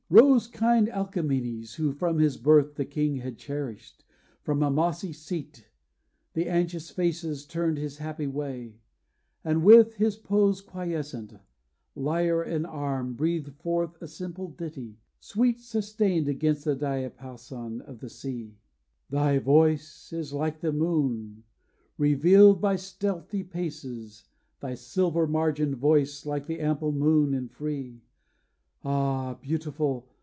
Rose 0.13 0.49
kind 0.49 0.89
Alcamenes, 0.89 1.75
who 1.75 1.93
from 1.93 2.19
his 2.19 2.35
birth 2.35 2.75
The 2.75 2.83
king 2.83 3.15
had 3.19 3.37
cherished, 3.37 4.03
from 4.41 4.61
a 4.61 4.69
mossy 4.69 5.13
seat, 5.13 5.69
The 6.33 6.49
anxious 6.49 6.89
faces 6.89 7.45
turned 7.45 7.77
his 7.77 7.99
happy 7.99 8.27
way; 8.27 8.75
And 9.45 9.63
with 9.63 9.93
his 9.95 10.17
pose 10.17 10.59
quiescent, 10.59 11.35
lyre 11.95 12.43
in 12.43 12.65
arm, 12.65 13.13
Breathed 13.13 13.53
forth 13.55 14.01
a 14.01 14.07
simple 14.09 14.49
ditty, 14.49 14.97
sweet 15.21 15.61
sustained 15.61 16.27
Against 16.27 16.65
the 16.65 16.75
diapason 16.75 17.79
of 17.79 17.99
the 17.99 18.09
sea. 18.09 18.57
'Thy 19.11 19.39
voice 19.39 20.11
is 20.11 20.33
like 20.33 20.59
the 20.59 20.73
moon, 20.73 21.45
revealed 21.97 22.59
by 22.59 22.75
stealthy 22.75 23.43
paces, 23.45 24.25
Thy 24.59 24.75
silver 24.75 25.25
margined 25.25 25.77
voice 25.77 26.25
like 26.25 26.47
the 26.47 26.59
ample 26.59 26.91
moon 26.91 27.33
and 27.33 27.49
free: 27.49 28.01
Ah, 28.83 29.35
beautiful! 29.43 30.07